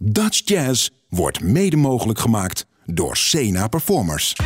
[0.00, 4.36] Dutch Jazz wordt mede mogelijk gemaakt door Sena Performers.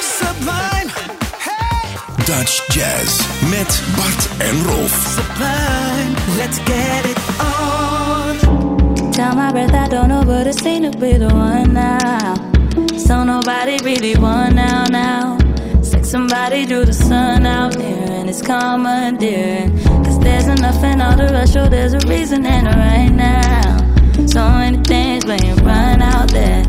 [0.00, 0.90] Sublime,
[1.38, 5.18] hey, Dutch Jazz met Bart en Rolf.
[5.18, 9.10] sublime, let's get it on.
[9.10, 12.34] Down my breath, I don't know, but it seemed to be the one now.
[12.96, 15.36] So nobody really won now, now.
[15.78, 19.78] It's like somebody drew the sun out there and it's commandeering.
[20.04, 23.81] Cause there's enough in all the rush, so there's a reason and a right now.
[24.26, 26.62] So many things playing right out there.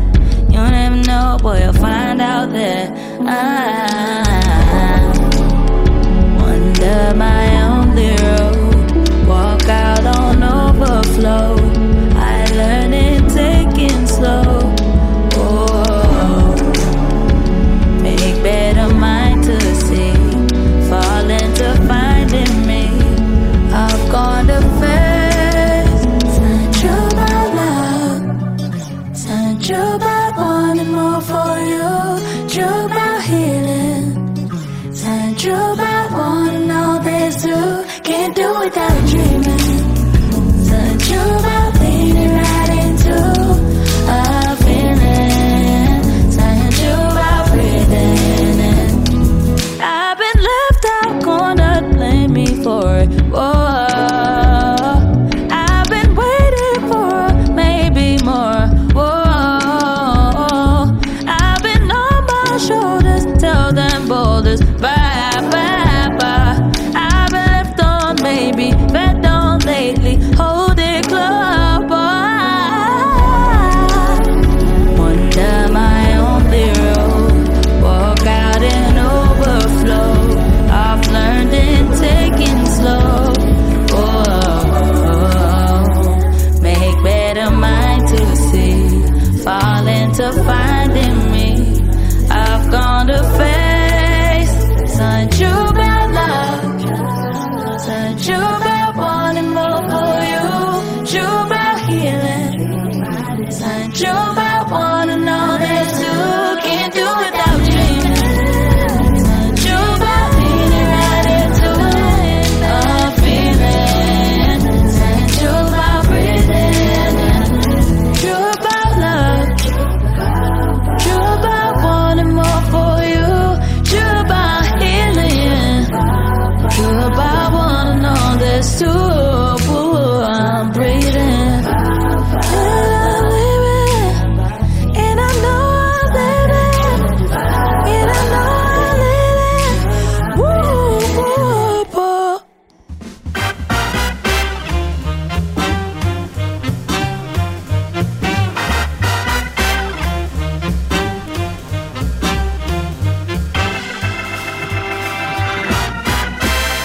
[0.50, 2.92] You never know, boy, you'll find out there.
[3.26, 5.00] I
[6.36, 9.26] wonder my only road.
[9.26, 11.56] Walk out on overflow.
[12.16, 14.63] I learn it taking slow.
[38.74, 39.33] 感觉。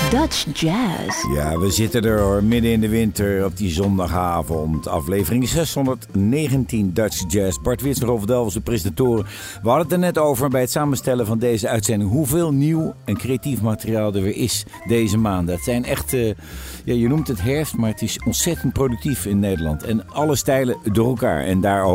[0.10, 1.24] Dutch Jazz.
[1.34, 4.88] Ja, we zitten er hoor, midden in de winter op die zondagavond.
[4.88, 7.58] Aflevering 619 Dutch Jazz.
[7.62, 9.26] Bart Wits en Rolf Delvers, de presentatoren.
[9.62, 12.12] We hadden het er net over bij het samenstellen van deze uitzending.
[12.12, 15.56] Hoeveel nieuw en creatief materiaal er weer is deze maanden.
[15.56, 16.28] Het zijn echt, eh,
[16.84, 19.84] ja, je noemt het herfst, maar het is ontzettend productief in Nederland.
[19.84, 21.44] En alle stijlen door elkaar.
[21.44, 21.86] En daar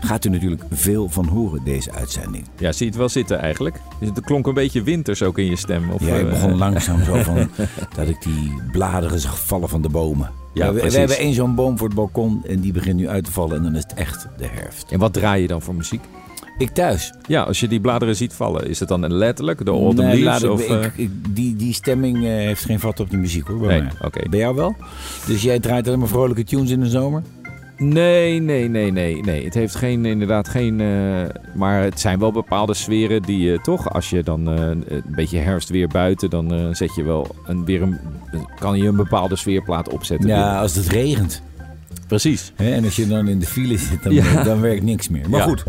[0.00, 2.44] gaat u natuurlijk veel van horen, deze uitzending.
[2.58, 3.80] Ja, zie je het wel zitten eigenlijk?
[4.00, 5.90] Dus Het klonk een beetje winters ook in je stem.
[5.90, 7.39] Of, Jij eh, begon langzaam zo van
[7.96, 10.30] dat ik die bladeren zag vallen van de bomen.
[10.54, 13.24] Ja, we, we hebben één zo'n boom voor het balkon en die begint nu uit
[13.24, 14.90] te vallen en dan is het echt de herfst.
[14.90, 16.00] En wat draai je dan voor muziek?
[16.58, 17.12] Ik thuis.
[17.26, 20.44] Ja, als je die bladeren ziet vallen, is het dan letterlijk de autumn Nee, leaves?
[20.48, 23.58] of, ik- eh, ik- die, die stemming eh, heeft geen vat op de muziek hoor.
[23.58, 24.28] bij Nee.
[24.30, 24.76] Bij jou wel?
[25.26, 27.22] Dus jij draait alleen maar vrolijke tunes in de zomer?
[27.82, 29.44] Nee, nee, nee, nee, nee.
[29.44, 30.80] Het heeft geen, inderdaad geen...
[30.80, 30.86] eh,
[31.54, 33.92] maar het zijn wel bepaalde sferen die je toch...
[33.92, 36.30] Als je dan eh, een beetje herfst weer buiten...
[36.30, 37.98] dan eh, zet je wel een, weer een...
[38.58, 40.28] kan je een bepaalde sfeerplaat opzetten.
[40.28, 41.42] Ja, als het regent.
[42.06, 42.52] Precies.
[42.56, 42.70] Hè?
[42.74, 44.42] En als je dan in de file zit, dan, Ja.
[44.42, 45.30] dan werkt niks meer.
[45.30, 45.46] Maar Ja.
[45.46, 45.64] goed.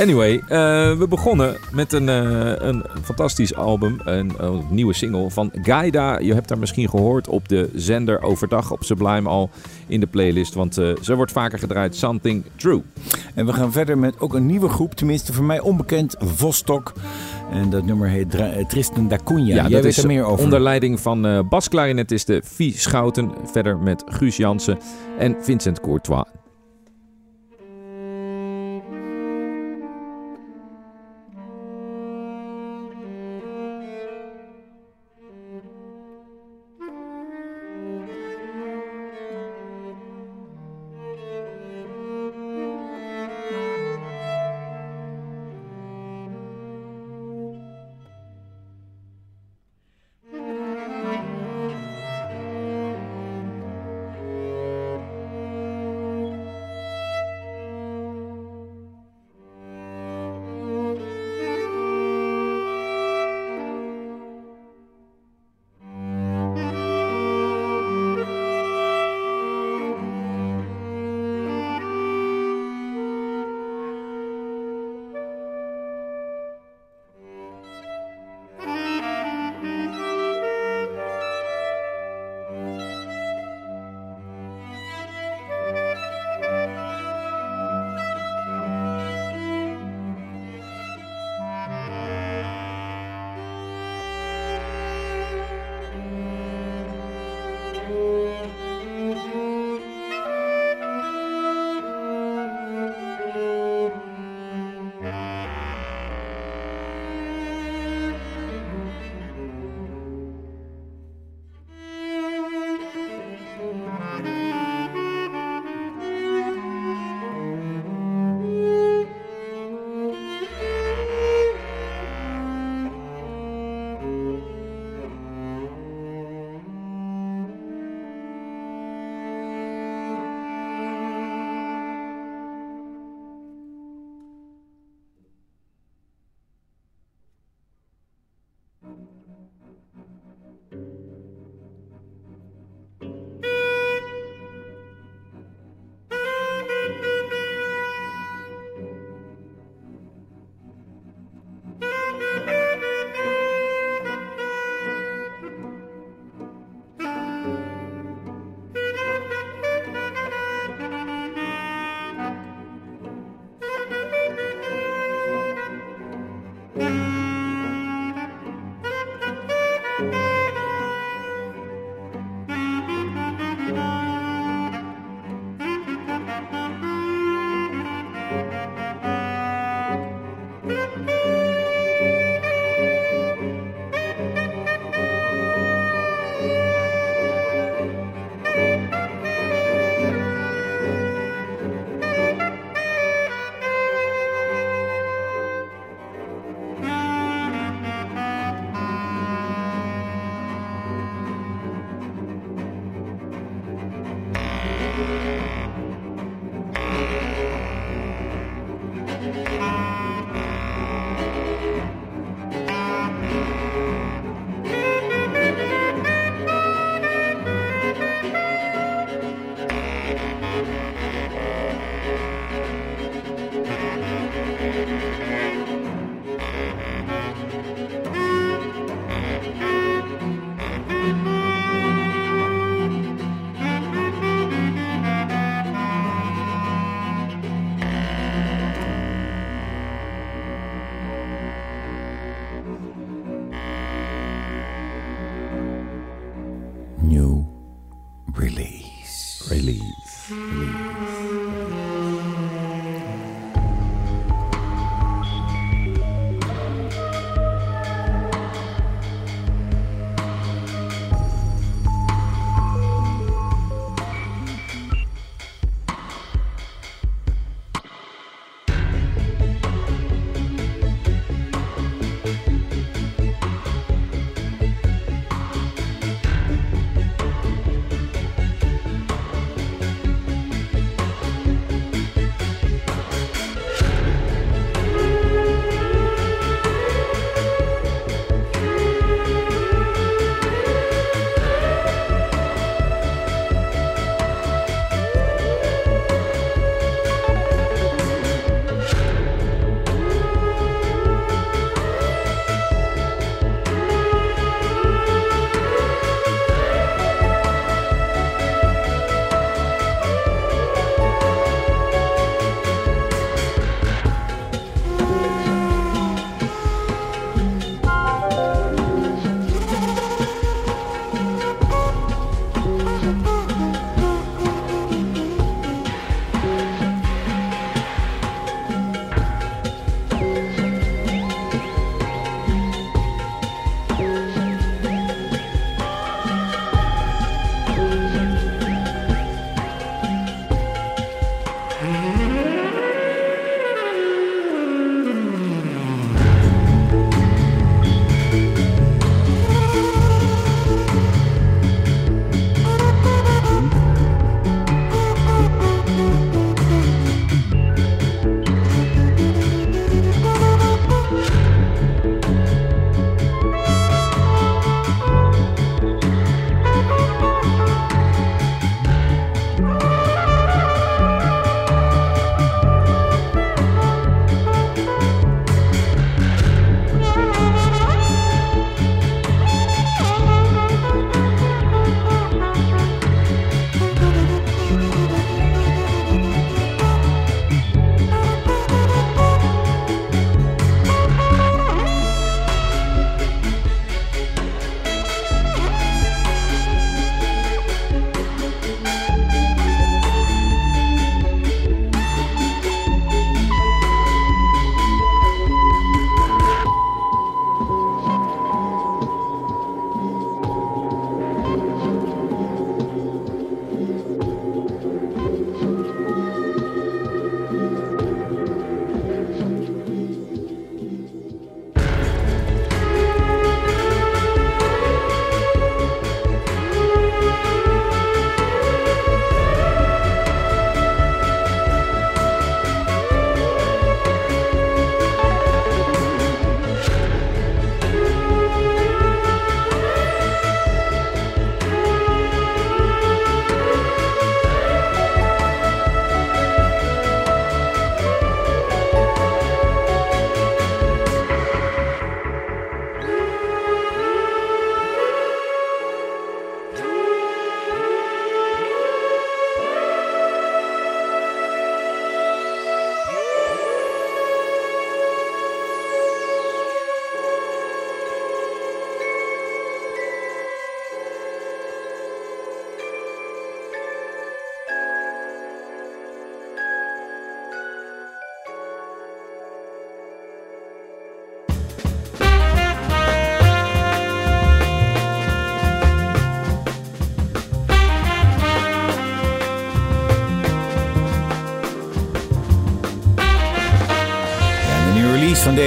[0.00, 0.48] Anyway, eh,
[0.98, 4.00] we begonnen met een, eh, een fantastisch album.
[4.04, 6.18] Een, een nieuwe single van Gaida.
[6.18, 9.50] Je hebt daar misschien gehoord op de zender overdag op Sublime al
[9.92, 10.54] in de playlist.
[10.54, 11.96] Want eh, ze wordt vaker gedraaid.
[11.96, 12.82] Something True.
[13.34, 16.92] En we gaan verder met ook een nieuwe groep, tenminste voor mij onbekend, Vostok.
[17.52, 19.44] En dat nummer heet Dra- eh, Tristan da Cunha.
[19.46, 20.44] Jij dat weet is er meer over.
[20.44, 23.30] onder leiding van eh basklarinetist de Vie Schouten.
[23.44, 24.78] Verder met Guus Jansen
[25.18, 26.24] en Vincent Courtois.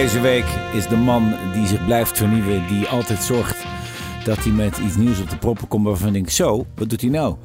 [0.05, 2.67] Deze week is de man die zich blijft vernieuwen.
[2.67, 3.65] Die altijd zorgt
[4.23, 7.01] dat hij met iets nieuws op de proppen komt waarvan ik denk, zo, wat doet
[7.01, 7.35] hij nou?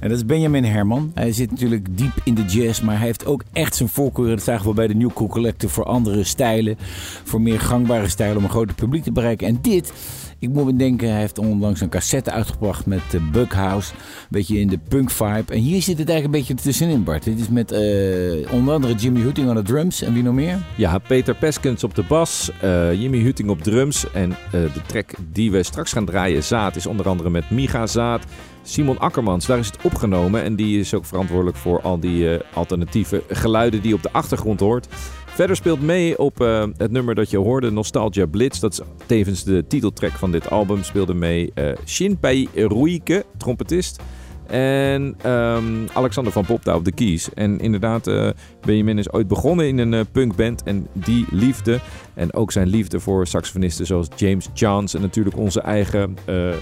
[0.00, 1.10] En dat is Benjamin Herman.
[1.14, 4.28] Hij zit natuurlijk diep in de jazz, maar hij heeft ook echt zijn voorkeur.
[4.28, 6.76] Dat zagen we bij de New Cool Collector voor andere stijlen.
[7.24, 9.46] Voor meer gangbare stijlen om een groter publiek te bereiken.
[9.46, 9.92] En dit,
[10.40, 13.92] ik moet me denken, hij heeft onlangs een cassette uitgebracht met uh, Bughouse.
[13.92, 15.52] Een beetje in de punk vibe.
[15.52, 17.24] En hier zit het eigenlijk een beetje tussenin, Bart.
[17.24, 20.02] Dit is met eh, onder andere Jimmy Hooting aan de drums.
[20.02, 20.58] En wie nog meer?
[20.76, 24.10] Ja, Peter Peskens op de bas, eh, Jimmy Hutting op drums.
[24.12, 27.86] En eh, de track die we straks gaan draaien, Zaad, is onder andere met Miga
[27.86, 28.24] Zaad.
[28.62, 30.42] Simon Akkermans, daar is het opgenomen.
[30.42, 34.12] En die is ook verantwoordelijk voor al die eh, alternatieve geluiden die je op de
[34.12, 34.88] achtergrond hoort.
[35.34, 38.60] Verder speelt mee op eh, het nummer dat je hoorde, Nostalgia Blitz.
[38.60, 40.82] Dat is tevens de titeltrack van dit album.
[40.82, 44.02] Speelde mee eh Shinpei Ruike, trompetist.
[44.50, 47.34] En ehm, Alexander van Popta op de keys.
[47.34, 48.28] En inderdaad, eh,
[48.60, 50.62] Benjamin is ooit begonnen in een punkband.
[50.62, 51.80] En die liefde,
[52.14, 54.94] en ook zijn liefde voor saxofonisten zoals James Johns...
[54.94, 56.56] en natuurlijk onze eigen eh, eh,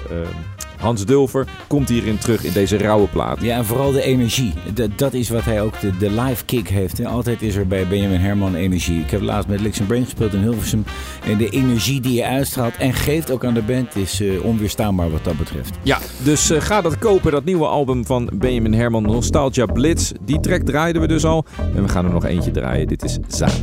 [0.79, 1.47] Hans Dulver...
[1.67, 3.43] komt hierin terug in deze rauwe plaat.
[3.43, 4.53] Ja, en vooral de energie.
[4.75, 7.01] Dat, dat is wat hij ook, de, de live kick heeft.
[7.01, 9.01] En altijd is er bij Benjamin Herman energie.
[9.01, 10.85] Ik heb laatst met Lix Brain gespeeld in Hilversum.
[11.25, 15.11] En de energie die je uitstraalt en geeft ook aan de band is eh, onweerstaanbaar
[15.11, 15.79] wat dat betreft.
[15.83, 20.13] Ja, dus eh, ga dat kopen, dat nieuwe album van Benjamin Herman, Nostalgia Blitz.
[20.25, 21.45] Die track draaiden we dus al.
[21.75, 22.87] En we gaan er nog eentje draaien.
[22.87, 23.61] Dit is Zaad.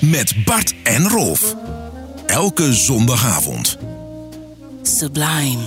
[0.00, 1.54] Met Bart en Rolf.
[2.26, 3.78] Elke zondagavond.
[4.82, 5.62] Sublime.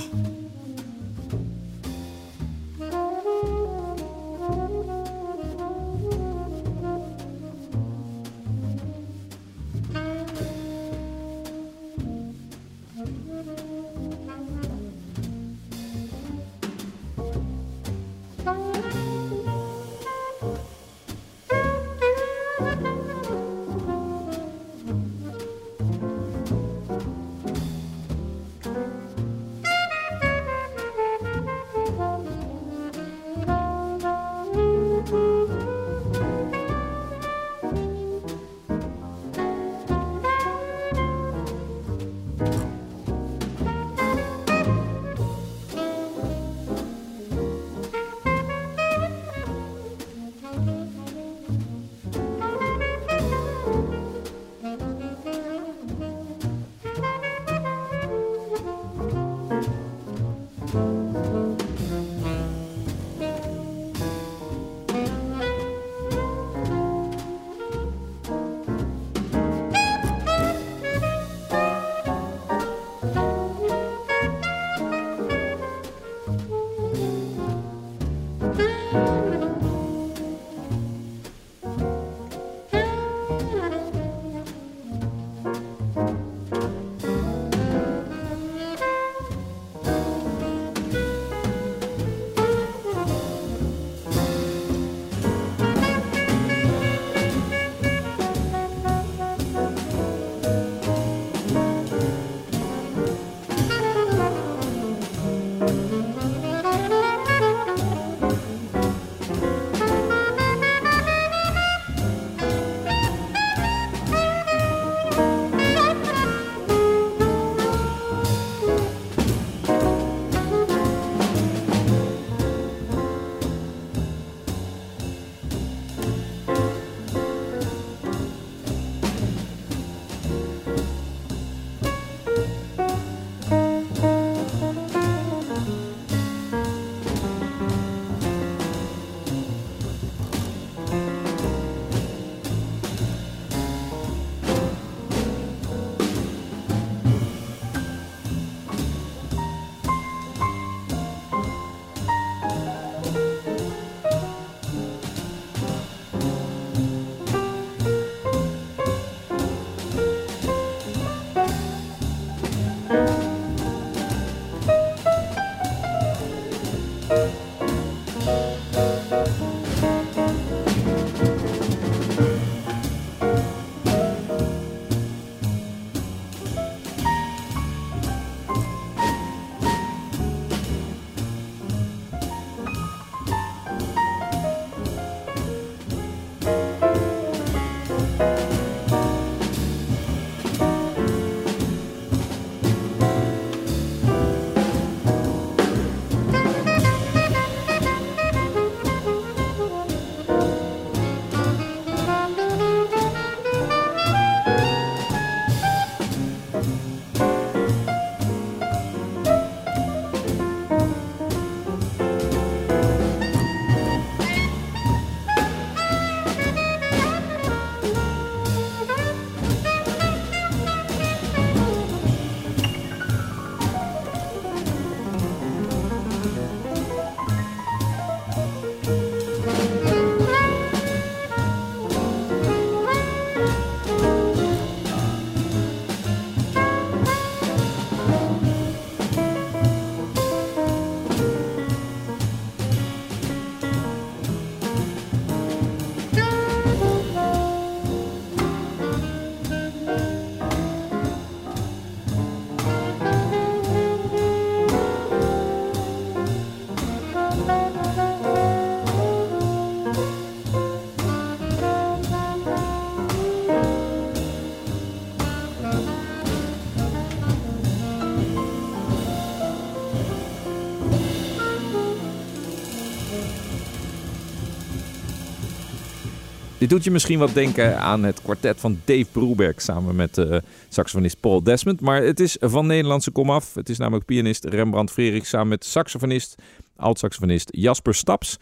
[276.70, 281.20] Doet je misschien wat denken aan het kwartet van Dave Broeberg samen met uh, saxofonist
[281.20, 281.82] Paul Desmond.
[281.82, 283.54] Maar het is van Nederlandse komaf.
[283.54, 286.36] Het is namelijk pianist Rembrandt Frerich samen met saxofonist,
[286.76, 288.38] oud-saxofonist Jasper Staps.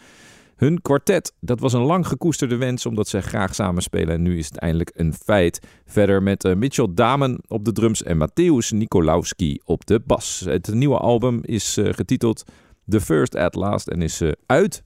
[0.55, 4.45] Hun kwartet, dat was een lang gekoesterde wens omdat ze graag samenspelen en nu is
[4.45, 5.59] het eindelijk een feit.
[5.85, 10.43] Verder met eh, Mitchell Damen op de drums en Matthäus Nikolauski op de bas.
[10.45, 12.43] Het nieuwe album is eh, getiteld
[12.89, 14.83] The First at Last en is uit.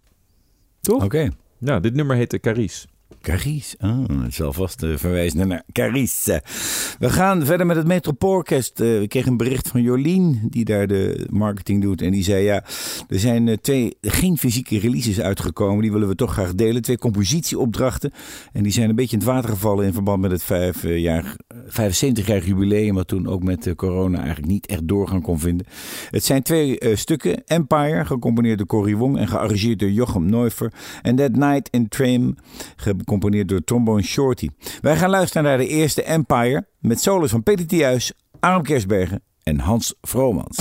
[0.82, 1.04] Toch?
[1.04, 1.30] Oké.
[1.58, 2.88] Nou, dit nummer heette Caris.
[3.22, 3.76] Caris.
[3.80, 6.26] Oh, het zal vast uh, verwijzen naar Caris.
[7.00, 8.80] We gaan verder met het Metropoolorkest.
[8.80, 12.02] Uh, we kregen een bericht van Jolien, die daar de marketing doet.
[12.02, 12.64] En die zei, ja,
[13.10, 15.82] er zijn uh, twee, geen fysieke releases uitgekomen.
[15.82, 16.82] Die willen we toch graag delen.
[16.82, 18.12] Twee compositieopdrachten.
[18.54, 21.36] En die zijn een beetje in het water gevallen in verband met het vijf jaar,
[21.68, 22.96] 75-jarig jubileum.
[22.96, 25.66] Wat toen ook met corona eigenlijk niet echt doorgaan kon vinden.
[26.10, 27.44] Het zijn twee stukken.
[27.46, 30.74] Empire, gecomponeerd door Corrie Wong en gearrangeerd door Jochem Neufer.
[31.02, 32.36] En That Night in Tram,
[33.02, 34.50] gecomponeerd door Trombone Shorty.
[34.82, 39.60] Wij gaan luisteren naar de eerste Empire met solos van Peter Thius, Arm Kersbergen en
[39.60, 40.58] Hans Vromans.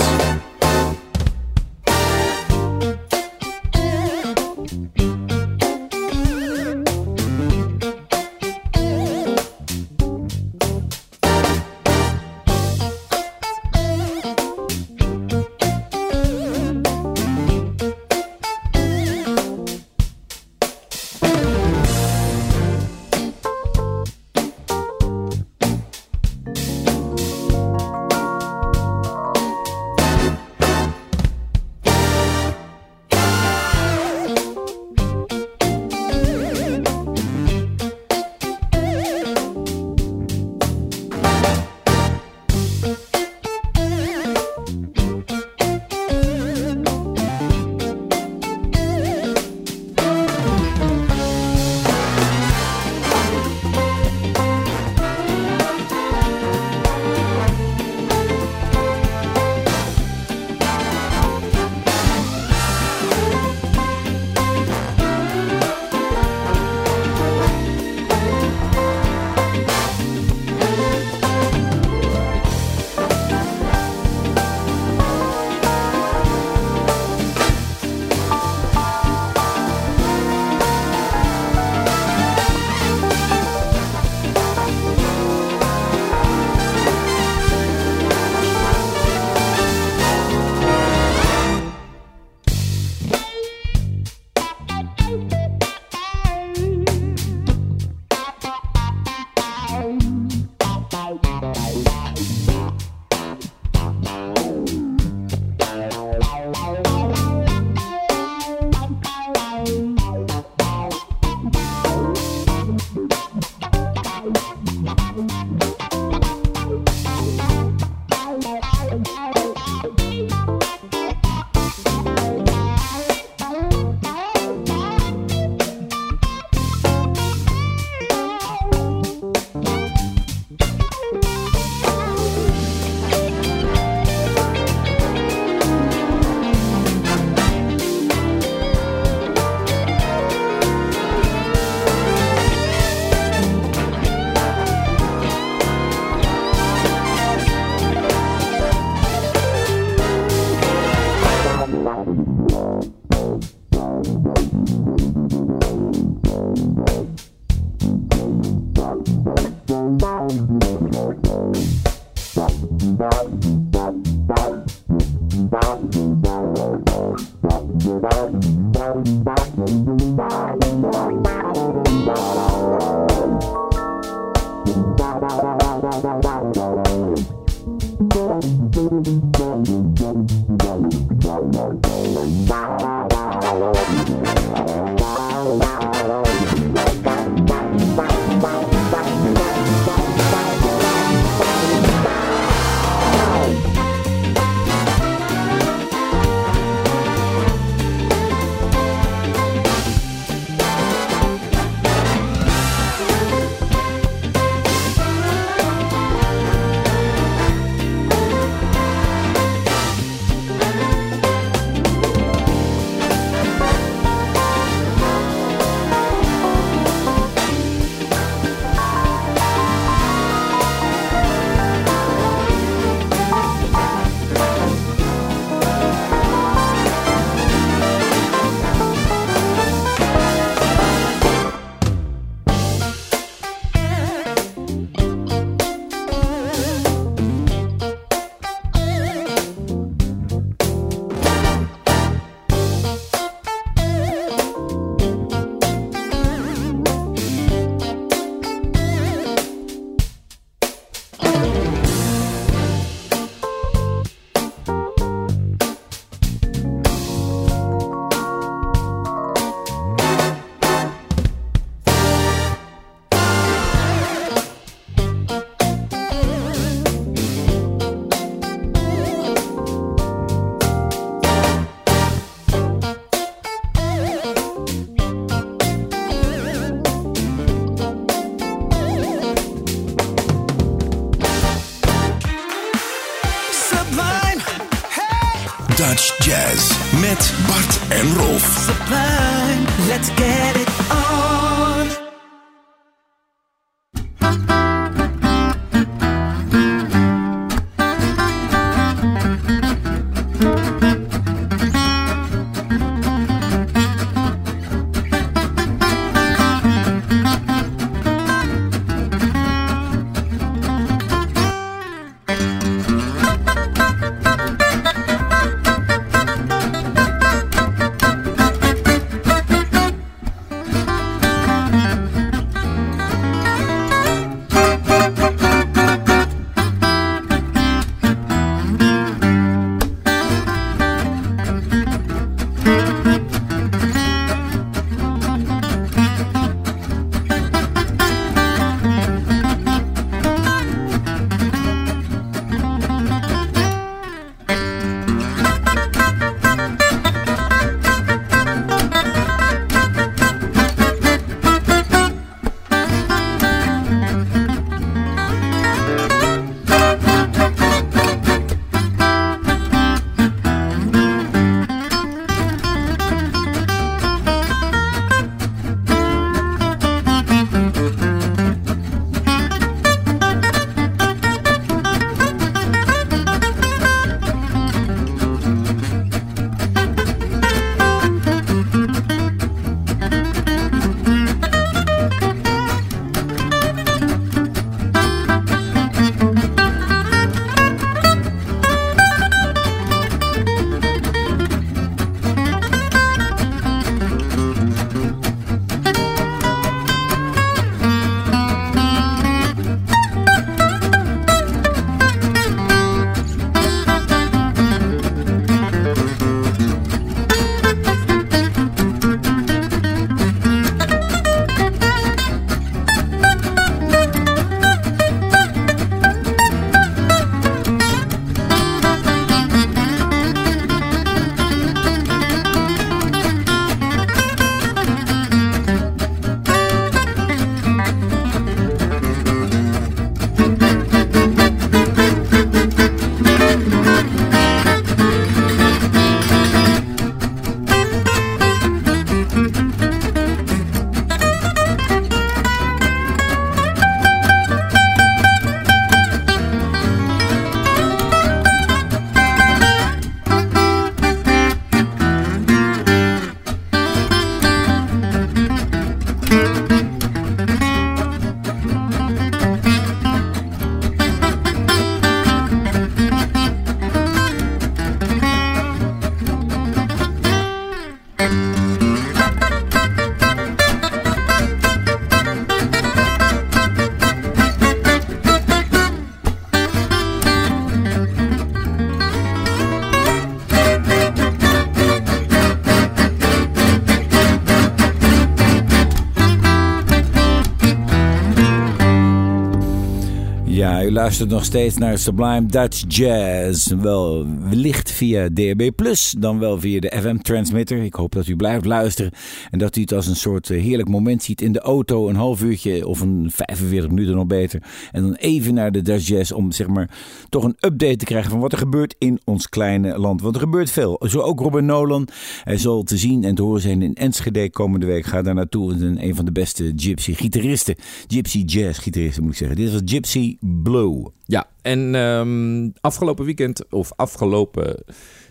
[491.01, 493.73] Luistert nog steeds naar Sublime Dutch Jazz.
[493.73, 495.71] Wel wellicht via DAB+,
[496.17, 497.83] dan wel via de FM-transmitter.
[497.83, 499.11] Ik hoop dat u blijft luisteren
[499.51, 502.09] en dat u het als een soort eh, heerlijk moment ziet in de auto.
[502.09, 504.63] Een half uurtje of een 45 minuten nog beter.
[504.91, 506.89] En dan even naar de Dutch Jazz om zeg maar
[507.29, 510.21] toch een update te krijgen van wat er gebeurt in ons kleine land.
[510.21, 511.01] Want er gebeurt veel.
[511.07, 512.07] Zo ook Robin Nolan.
[512.43, 515.05] Hij zal te zien en te horen zijn in Enschede komende week.
[515.05, 515.73] Ga daar naartoe.
[515.73, 517.75] Een, van de beste gypsy gitaristen.
[518.07, 519.57] Gypsy jazz gitaristen moet ik zeggen.
[519.57, 520.90] Dit was Gypsy Blue.
[521.25, 524.83] Ja, en ehm, afgelopen weekend, of afgelopen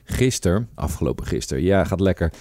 [0.05, 2.33] gisteren, afgelopen gisteren, ja, gaat lekker.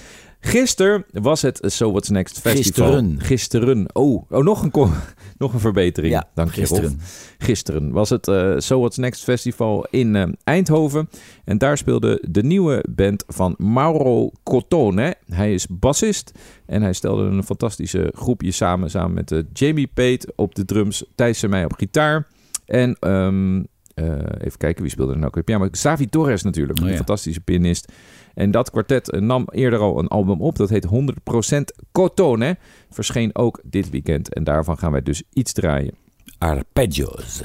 [0.42, 2.88] Gisteren was het So What's Next Festival.
[2.88, 3.22] Gisteren.
[3.22, 3.96] Gisteren.
[3.96, 4.72] Oh, oh nog, een,
[5.38, 6.14] nog een verbetering.
[6.14, 7.00] Ja, Dank je, gisteren.
[7.38, 11.10] Gisteren was het eh So What's Next Festival in eh, Eindhoven.
[11.46, 15.16] En daar speelde de nieuwe band van Mauro Cotone.
[15.26, 16.32] Hij is bassist
[16.66, 18.90] en hij stelde een fantastische groepje samen.
[18.90, 22.28] Samen met eh, Jamie Pate op de drums, Thijs en mij op gitaar.
[22.70, 25.42] En ehm, eh, even kijken, wie speelde er nou?
[25.46, 26.98] Ja, maar Xavi Torres natuurlijk, Oh een ja.
[26.98, 27.92] fantastische pianist.
[28.34, 30.56] En dat kwartet eh, nam eerder al een album op.
[30.56, 32.58] Dat heet 100% Cotone.
[32.90, 34.34] Verscheen ook dit weekend.
[34.34, 35.94] En daarvan gaan wij dus iets draaien.
[36.38, 37.42] Arpeggios.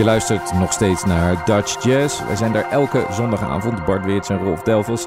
[0.00, 2.24] Je luistert nog steeds naar Dutch Jazz.
[2.24, 5.06] Wij zijn daar elke zondagavond, Bart Weerts en Rolf Delvels.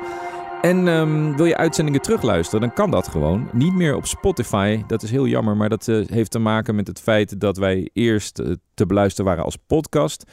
[0.62, 3.50] En ehm, wil je uitzendingen terugluisteren, dan kan dat gewoon.
[3.54, 4.84] Niet meer op Spotify.
[4.88, 7.90] Dat is heel jammer, maar dat eh, heeft te maken met het feit dat wij
[7.94, 10.24] eerst eh, te beluisteren waren als podcast.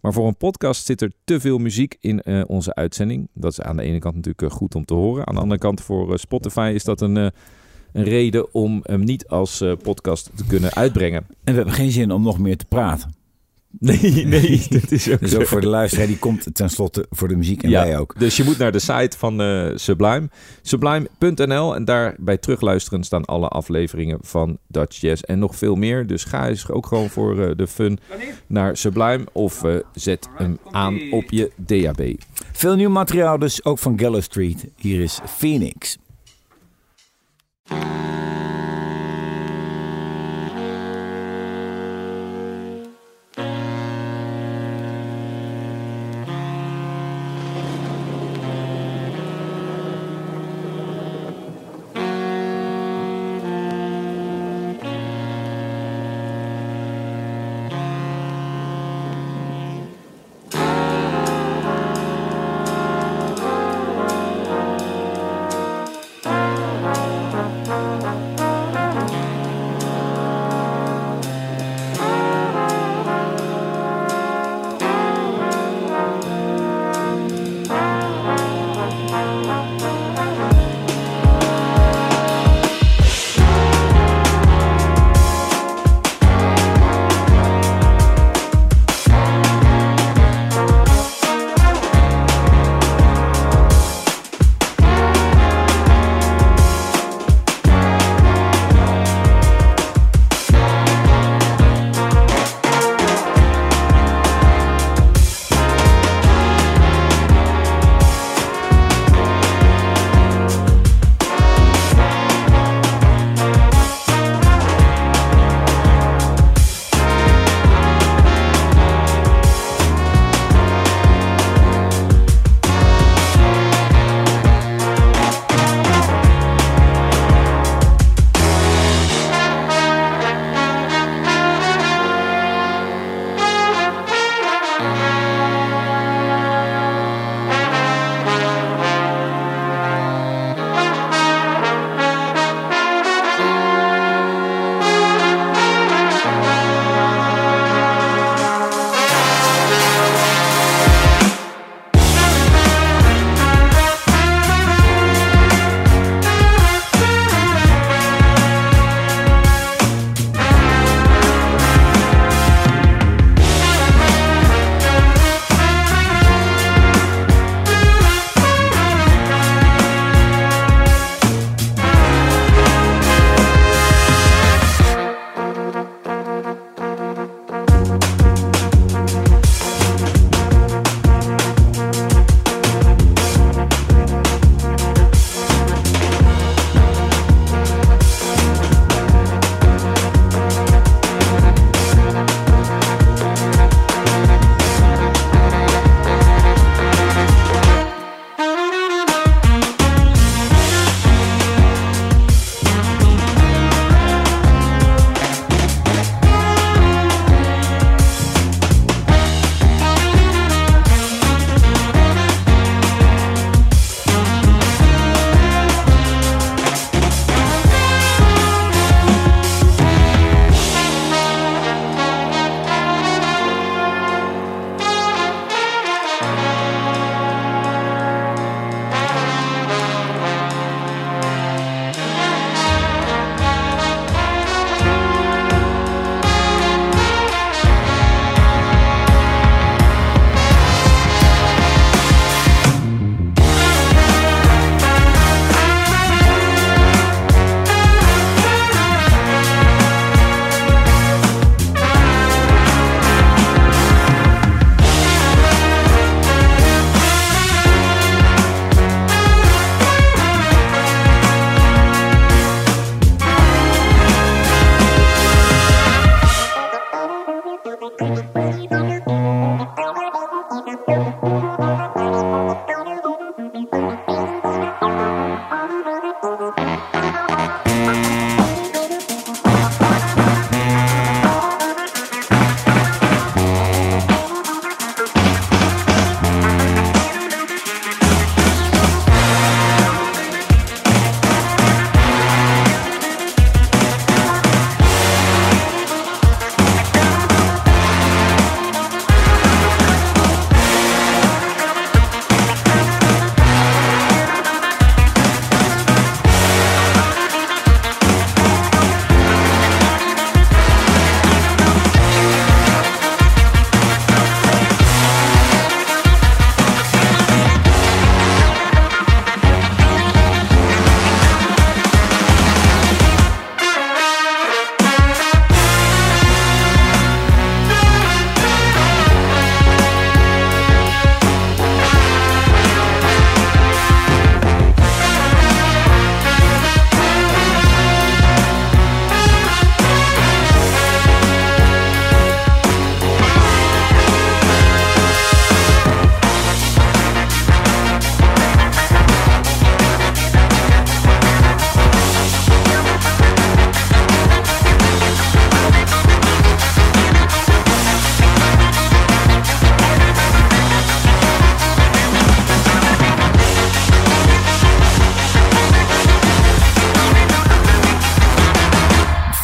[0.00, 3.28] Maar voor een podcast zit er te veel muziek in eh, onze uitzending.
[3.34, 5.26] Dat is aan de ene kant natuurlijk goed om te horen.
[5.26, 7.32] Aan de andere kant voor Spotify is dat een, een
[7.92, 11.26] reden om hem niet als podcast te kunnen uitbrengen.
[11.44, 13.17] En we hebben geen zin om nog meer te praten.
[13.78, 17.36] Nee, nee, dat is ook dus ook voor de luisteraar, die komt tenslotte voor de
[17.36, 18.18] muziek en wij ook.
[18.18, 20.28] Dus je moet naar de site van uh, Sublime,
[20.62, 26.06] sublime.nl en daar bij terugluisteren staan alle afleveringen van Dutch Jazz en nog veel meer.
[26.06, 27.98] Dus ga eens ook gewoon voor uh, de fun
[28.46, 32.14] naar Sublime of uh, zet hem aan op je DAB.
[32.52, 34.66] Veel nieuw materiaal dus ook van Gallow Street.
[34.76, 35.98] Hier is Phoenix.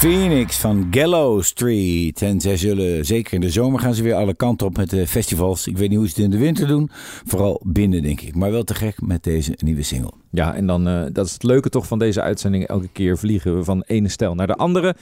[0.05, 2.23] Phoenix van Gallow Street.
[2.23, 5.07] En zij zullen zeker in de zomer gaan ze weer alle kanten op met de
[5.07, 5.67] festivals.
[5.67, 6.91] Ik weet niet hoe ze het in de winter doen.
[7.25, 8.35] Vooral binnen, denk ik.
[8.35, 10.13] Maar wel te gek met deze nieuwe single.
[10.31, 12.67] Ja, en dan, eh, dat is het leuke toch van deze uitzending.
[12.67, 14.97] Elke keer vliegen we van ene stijl naar de andere.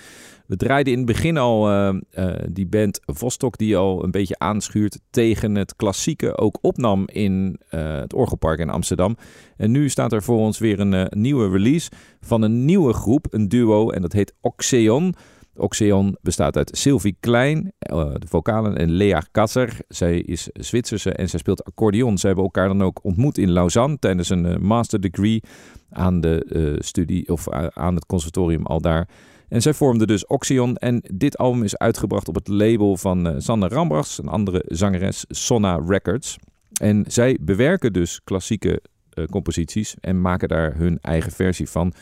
[0.53, 4.39] We draaiden in het begin al eh, eh, die band Vostok die al een beetje
[4.39, 6.37] aanschuurt tegen het klassieke.
[6.37, 9.17] Ook opnam in eh, het Orgelpark in Amsterdam.
[9.57, 11.91] En nu staat er voor ons weer een nieuwe release
[12.21, 13.91] van een nieuwe groep, een duo.
[13.91, 15.15] En dat heet Oxeon.
[15.57, 19.77] Oxeon bestaat uit Sylvie Klein, de vocalen, en Lea Kasser.
[19.89, 22.19] Zij is Zwitserse en zij speelt accordeon.
[22.19, 25.43] Ze hebben elkaar dan ook ontmoet in Lausanne tijdens een master degree
[25.91, 29.09] aan de studie of aan het conservatorium al daar.
[29.53, 30.77] En zij vormden dus Oxeon.
[30.77, 35.25] En dit album is uitgebracht op het label van eh Sanne Rambachs, een andere zangeres,
[35.29, 36.39] Sonna Records.
[36.81, 41.93] En zij bewerken dus klassieke eh, composities en maken daar hun eigen versie van.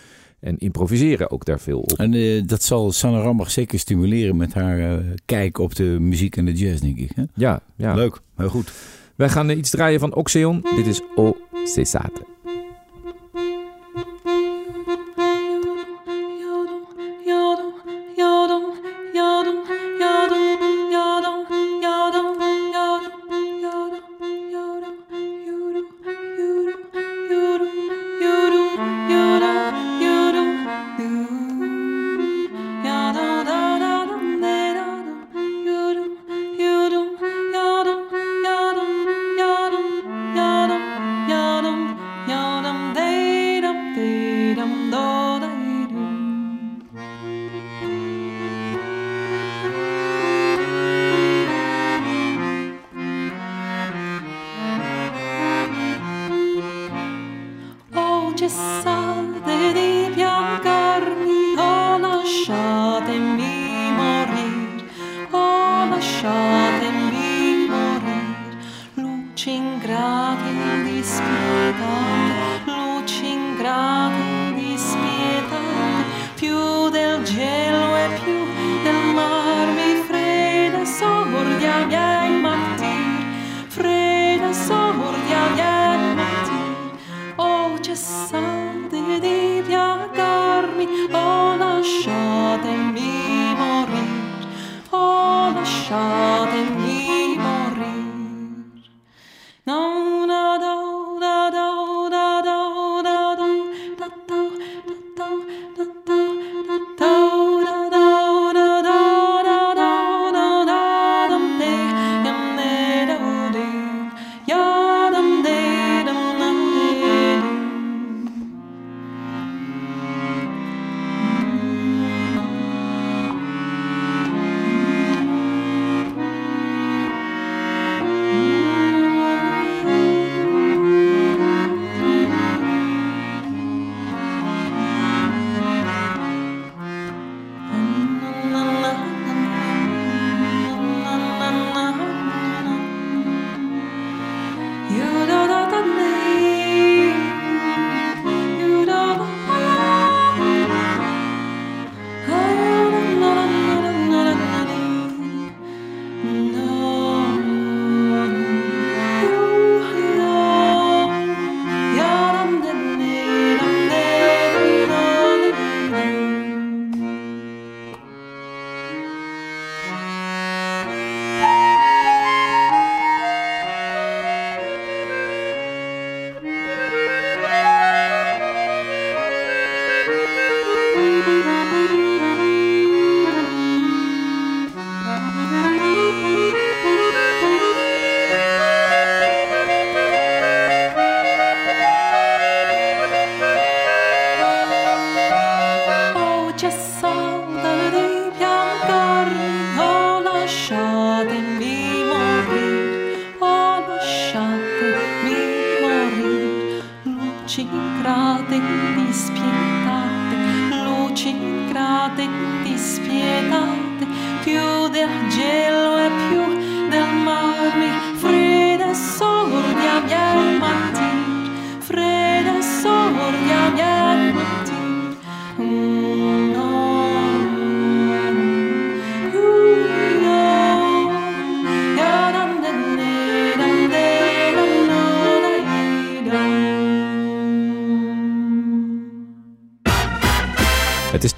[0.41, 1.93] En improviseren ook daar veel op.
[1.93, 6.45] En eh, dat zal Sanne Rambach zeker stimuleren met haar kijk op de muziek en
[6.45, 7.13] de jazz, denk ik.
[7.15, 7.25] Hè?
[7.35, 7.95] Ja, ja.
[7.95, 8.73] Leuk, heel goed.
[9.17, 10.65] Wij gaan iets draaien van Oxeon.
[10.77, 12.30] Dit is O Cesate.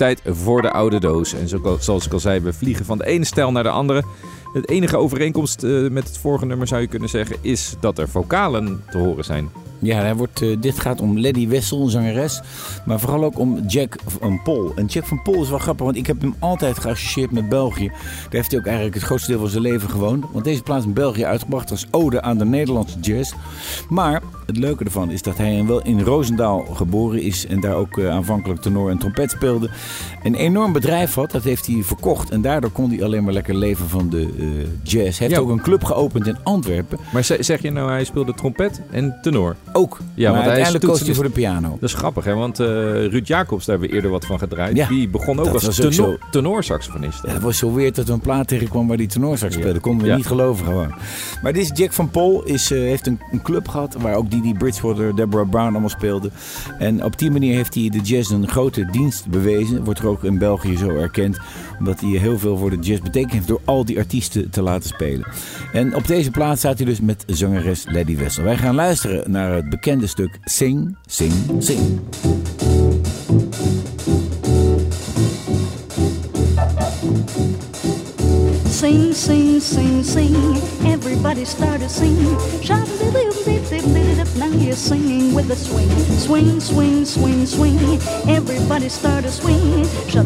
[0.03, 1.33] Tijd voor de oude doos.
[1.35, 4.03] En zo- zoals ik al zei, we vliegen van de ene stijl naar de andere.
[4.53, 7.37] Het enige overeenkomst eh, met het vorige nummer zou je kunnen zeggen...
[7.41, 9.51] is dat er vocalen te horen zijn.
[9.83, 12.41] Ja, hij wordt, eh, dit gaat om Lady Wessel, een zangeres.
[12.87, 14.73] Maar vooral ook om Jack van Pol.
[14.77, 17.87] En Jack van Pol is wel grappig, want ik heb hem altijd geassocieerd met België.
[17.89, 17.97] Daar
[18.31, 20.25] heeft hij ook eigenlijk het grootste deel van zijn leven gewoond.
[20.33, 23.33] Want deze plaats in België uitgebracht als ode aan de Nederlandse jazz.
[23.89, 27.47] Maar het leuke ervan is dat hij wel in Roosendaal geboren is.
[27.47, 29.71] En daar ook eh, aanvankelijk tenor en trompet speelde.
[30.23, 32.31] Een enorm bedrijf had, dat heeft hij verkocht.
[32.31, 34.47] En daardoor kon hij alleen maar lekker leven van de eh,
[34.83, 35.19] jazz.
[35.19, 35.47] Hij heeft Ja.
[35.47, 36.99] ook een club geopend in Antwerpen.
[37.13, 39.57] Maar ze- zeg je nou, hij speelde trompet en tenor?
[39.73, 39.99] Ook.
[40.15, 41.69] Ja, maar want uiteindelijk koos hij voor de piano.
[41.81, 42.35] Dat is grappig, hè?
[42.35, 42.67] Want eh,
[43.07, 44.77] Ruud Jacobs, daar hebben we eerder wat van gedraaid.
[44.77, 46.17] Ja, die begon ook dat als tenor, zo.
[46.31, 47.23] tenorsaxofonist.
[47.27, 49.81] Ja, dat was zo weird dat we een plaat tegenkwam waar die tenorsax speelde.
[49.81, 50.95] Konden we niet geloven gewoon.
[51.43, 52.43] Maar dit is Jack van Pol.
[52.43, 56.33] Is, eh, heeft een, een club gehad waar ook Didi Bridgewater, Deborah Brown allemaal speelden.
[56.79, 59.85] En op die manier heeft hij de jazz een grote dienst bewezen.
[59.85, 61.39] Wordt er ook in België zo erkend.
[61.79, 64.89] Omdat hij heel veel voor de jazz betekend heeft door al die artiesten te laten
[64.89, 65.27] spelen.
[65.73, 68.45] En op deze plaat staat hij dus met zangeres Lady Wessel.
[68.45, 72.01] Wij gaan luisteren naar het bekende stuk Sing, Sing, Sing.
[78.83, 80.35] Sing, sing, sing, sing.
[80.85, 82.37] Everybody started singing.
[82.63, 83.13] Shout dip
[83.45, 84.37] dip dip dip.
[84.37, 85.91] Now you're singing with the swing.
[86.19, 87.79] Swing, swing, swing, swing.
[88.29, 88.89] Everybody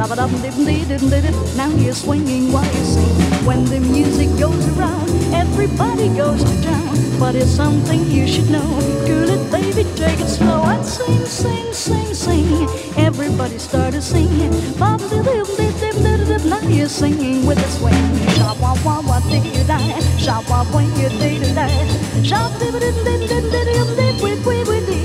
[0.01, 1.34] up, up, dip dip dip dip dip.
[1.57, 3.12] Now you're swinging while you sing.
[3.45, 6.97] When the music goes around, everybody goes to town.
[7.18, 8.68] But it's something you should know.
[9.07, 12.68] Cool it, baby, take it slow and sing, sing, sing, sing.
[12.97, 14.53] Everybody started singing.
[14.79, 16.45] Bop, dip dip dip dip dip dip.
[16.45, 18.05] Now you're singing with the swing.
[18.37, 19.99] Shop wah wah wah did you die?
[20.18, 21.87] Shop wah when you did you die?
[22.22, 24.97] Shop dip dip dip dip dip dip dip dip.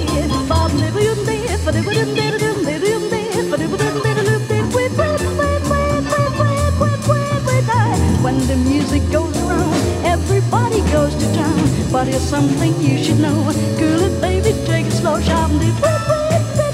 [0.48, 2.01] Bob dip dip dip dip dip dip dip dip dip
[10.92, 11.92] goes to town.
[11.92, 13.50] But here's something you should know.
[13.50, 15.20] It, baby, take it slow.
[15.20, 16.71] Dip dip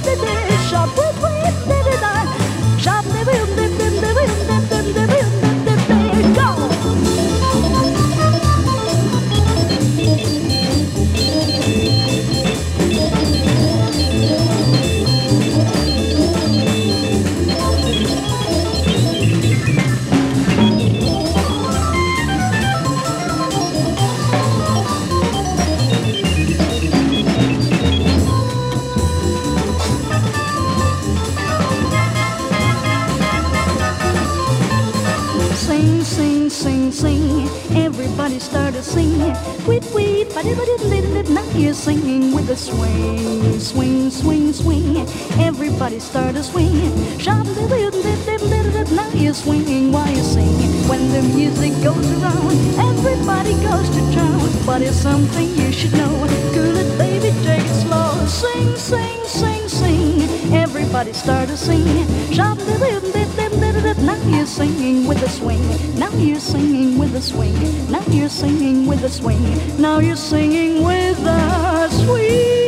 [36.98, 37.48] sing.
[37.78, 39.36] Everybody started singing.
[39.66, 39.84] Tweet,
[40.34, 40.58] ba dip
[41.14, 45.06] dip Now you're singing with a swing, swing, swing, swing.
[45.38, 46.94] Everybody started swinging.
[47.22, 48.90] Dip.
[48.92, 50.58] Now you're swinging while you sing.
[50.90, 52.58] When the music goes around,
[52.92, 54.50] everybody goes to town.
[54.66, 56.16] But it's something you should know.
[56.54, 58.26] Cool it, baby, take it slow.
[58.26, 60.54] Sing, sing, sing, sing.
[60.54, 62.08] Everybody started singing.
[62.34, 62.58] Shop
[63.82, 64.04] dip dip.
[64.06, 65.62] Now you're singing with a swing.
[65.98, 67.54] Now you're singing with a swing.
[67.90, 69.42] Now you're singing with a swing.
[69.80, 72.66] Now you're singing with a swing.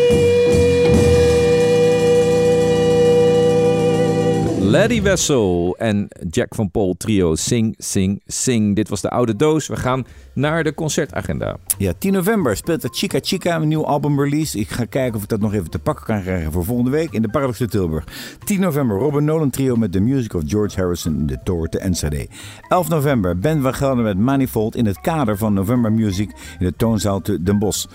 [4.71, 8.75] Lady Wessel en Jack van Pol trio Sing, Sing, Sing.
[8.75, 9.67] Dit was de oude doos.
[9.67, 10.05] We gaan
[10.39, 11.57] naar de concertagenda.
[11.77, 14.59] Ja, 10 november speelt de Chica Chica een nieuw album release.
[14.59, 17.11] Ik ga kijken of ik dat nog even te pakken kan krijgen voor volgende week
[17.11, 18.03] in de Paradox Tilburg.
[18.43, 21.79] 10 november Robin Nolan trio met The Music of George Harrison in de Tour te
[21.79, 22.27] Enschede.
[22.67, 26.29] 11 november Ben van met Manifold in het kader van November Music
[26.59, 27.85] in de Toonzaal te Den Bosch.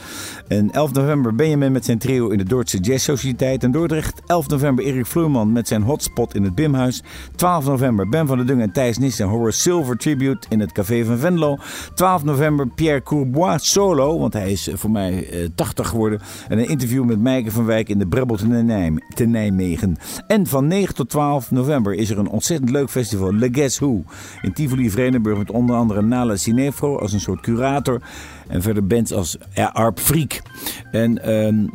[0.48, 4.22] En 11 november Benjamin met zijn trio in de Dordtse Jazz Sociëteit in Dordrecht.
[4.26, 7.02] 11 november Erik Vloeman met zijn hotspot in het Bimhuis.
[7.36, 10.72] 12 november Ben van der Dung en Thijs Nis en Horace Silver Tribute in het
[10.72, 11.58] Café van Venlo.
[11.94, 12.33] 12 november
[12.74, 16.20] Pierre Courbois solo, want hij is eh, voor mij eh, 80 geworden.
[16.48, 19.96] En een interview met Meike van Wijk in de Brebbel te, Nijm- te Nijmegen.
[20.26, 24.02] En van 9 tot 12 november is er een ontzettend leuk festival, Le Guess Who.
[24.42, 28.02] In Tivoli Vredenburg met onder andere Nala Cinefro als een soort curator.
[28.48, 30.42] En verder bands als ja, Arp Freak.
[30.90, 31.66] En ehm,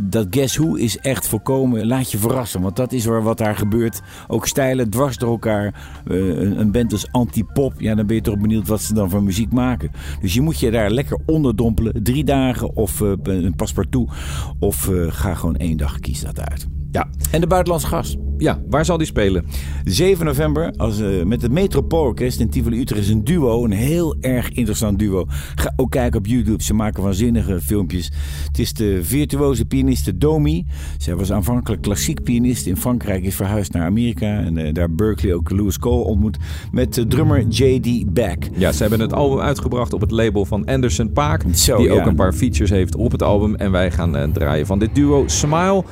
[0.00, 2.60] dat Guess Who is echt volkomen, laat je verrassen.
[2.60, 4.00] Want dat is waar wat daar gebeurt.
[4.28, 5.74] Ook stijlen dwars door elkaar.
[6.06, 7.74] Eh, een, een band als Antipop.
[7.78, 9.90] Ja, dan ben je toch benieuwd wat ze dan voor muziek maken.
[10.20, 12.02] Dus je moet je daar lekker onderdompelen.
[12.02, 14.10] Drie dagen of eh, een paspartout.
[14.58, 16.66] Of eh, ga gewoon één dag, kies dat uit.
[16.90, 17.08] Ja.
[17.30, 18.23] En de buitenlandse gast.
[18.38, 19.44] Ja, waar zal die spelen?
[19.84, 23.64] 7 november als, eh, met het Metropoolorkest in Tivoli Utrecht is een duo.
[23.64, 25.24] Een heel erg interessant duo.
[25.54, 26.62] Ga ook kijken op YouTube.
[26.62, 28.10] Ze maken waanzinnige filmpjes.
[28.46, 30.66] Het is de virtuoze pianiste Domi.
[30.98, 33.24] Zij was aanvankelijk klassiek pianist in Frankrijk.
[33.24, 34.38] Is verhuisd naar Amerika.
[34.38, 36.36] En eh, daar Berkeley ook Louis Cole ontmoet.
[36.72, 38.12] Met de drummer J.D.
[38.12, 38.48] Beck.
[38.56, 41.42] Ja, ze hebben het album uitgebracht op het label van Anderson Paak.
[41.52, 41.92] Zo, die ja.
[41.92, 43.54] ook een paar features heeft op het album.
[43.54, 45.84] En wij gaan eh, draaien van dit duo Smile.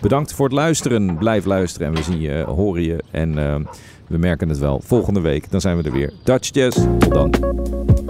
[0.00, 1.16] Bedankt voor het luisteren.
[1.18, 3.02] Blijf luisteren en we zien je, horen je.
[3.10, 3.56] En eh,
[4.06, 4.80] we merken het wel.
[4.84, 6.12] Volgende week, dan zijn we er weer.
[6.22, 6.78] Dutch Jazz.
[6.98, 8.09] Tot dan.